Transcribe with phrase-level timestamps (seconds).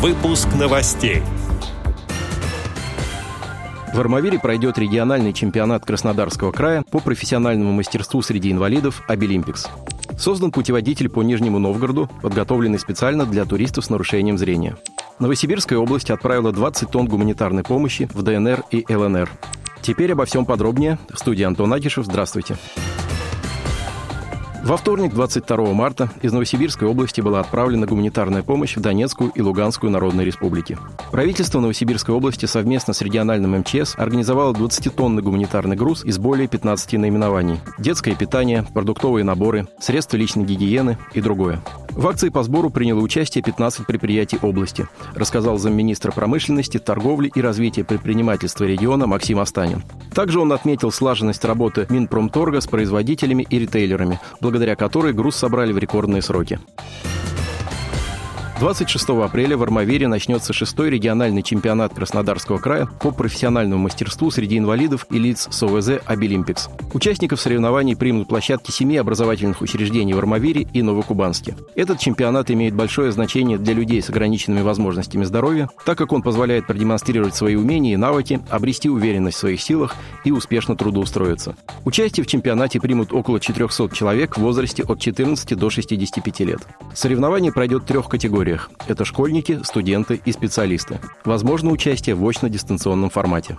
[0.00, 1.20] Выпуск новостей.
[3.92, 9.68] В Армавире пройдет региональный чемпионат Краснодарского края по профессиональному мастерству среди инвалидов «Обилимпикс».
[10.18, 14.78] Создан путеводитель по Нижнему Новгороду, подготовленный специально для туристов с нарушением зрения.
[15.18, 19.28] Новосибирская область отправила 20 тонн гуманитарной помощи в ДНР и ЛНР.
[19.82, 20.98] Теперь обо всем подробнее.
[21.12, 22.06] В студии Антон Агишев.
[22.06, 22.56] Здравствуйте.
[24.62, 29.90] Во вторник, 22 марта, из Новосибирской области была отправлена гуманитарная помощь в Донецкую и Луганскую
[29.90, 30.76] народные республики.
[31.10, 37.58] Правительство Новосибирской области совместно с региональным МЧС организовало 20-тонный гуманитарный груз из более 15 наименований.
[37.78, 41.60] Детское питание, продуктовые наборы, средства личной гигиены и другое.
[41.92, 47.84] В акции по сбору приняло участие 15 предприятий области, рассказал замминистра промышленности, торговли и развития
[47.84, 49.82] предпринимательства региона Максим Астанин.
[50.14, 55.78] Также он отметил слаженность работы Минпромторга с производителями и ритейлерами, благодаря которой груз собрали в
[55.78, 56.60] рекордные сроки.
[58.60, 65.06] 26 апреля в Армавире начнется шестой региональный чемпионат Краснодарского края по профессиональному мастерству среди инвалидов
[65.10, 66.68] и лиц с ОВЗ «Обилимпикс».
[66.92, 71.56] Участников соревнований примут площадки семи образовательных учреждений в Армавире и Новокубанске.
[71.74, 76.66] Этот чемпионат имеет большое значение для людей с ограниченными возможностями здоровья, так как он позволяет
[76.66, 81.56] продемонстрировать свои умения и навыки, обрести уверенность в своих силах и успешно трудоустроиться.
[81.86, 86.60] Участие в чемпионате примут около 400 человек в возрасте от 14 до 65 лет.
[86.92, 88.70] Соревнование пройдет трех категориях категориях.
[88.86, 91.00] Это школьники, студенты и специалисты.
[91.24, 93.56] Возможно участие в очно-дистанционном формате.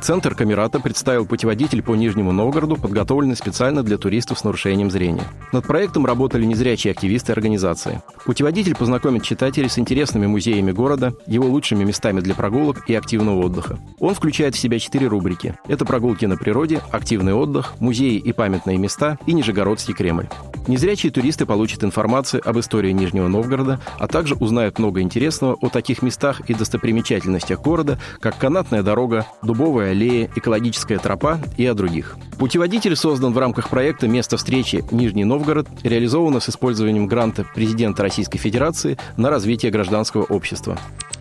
[0.00, 5.24] Центр Камерата представил путеводитель по Нижнему Новгороду, подготовленный специально для туристов с нарушением зрения.
[5.50, 8.02] Над проектом работали незрячие активисты организации.
[8.26, 13.78] Путеводитель познакомит читателей с интересными музеями города, его лучшими местами для прогулок и активного отдыха.
[13.98, 15.56] Он включает в себя четыре рубрики.
[15.68, 20.28] Это прогулки на природе, активный отдых, музеи и памятные места и Нижегородский Кремль.
[20.66, 26.02] Незрячие туристы получат информацию об истории Нижнего Новгорода, а также узнают много интересного о таких
[26.02, 32.16] местах и достопримечательностях города, как канатная дорога, дубовая аллея, экологическая тропа и о других.
[32.38, 38.38] Путеводитель создан в рамках проекта «Место встречи Нижний Новгород», реализовано с использованием гранта президента Российской
[38.38, 40.78] Федерации на развитие гражданского общества.